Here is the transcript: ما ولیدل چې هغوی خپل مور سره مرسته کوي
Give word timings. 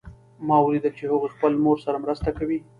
ما 0.47 0.57
ولیدل 0.65 0.91
چې 0.99 1.03
هغوی 1.11 1.29
خپل 1.35 1.51
مور 1.63 1.77
سره 1.85 2.01
مرسته 2.03 2.29
کوي 2.37 2.57